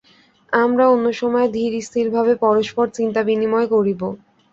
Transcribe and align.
আমরা 0.53 0.85
অন্যসময় 0.89 1.47
ধীর-স্থিরভাবে 1.51 2.33
পরস্পর 2.37 2.85
চিন্তা- 2.89 3.27
বিনিময় 3.27 3.67
করিব। 3.67 4.01